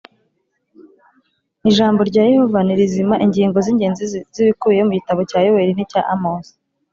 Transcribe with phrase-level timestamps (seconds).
[1.69, 4.03] Ijambo rya yehova ni rizima ingingo z ingenzi
[4.35, 6.53] z ibikubiye mu gitabo cya yoweli n icya amosi